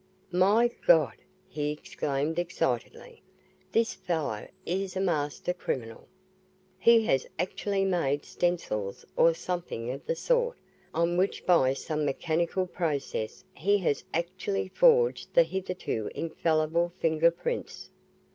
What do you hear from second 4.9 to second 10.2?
a master criminal! He has actually made stencils or something of the